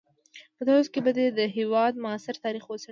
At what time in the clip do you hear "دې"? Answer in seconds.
0.65-0.71, 1.37-1.45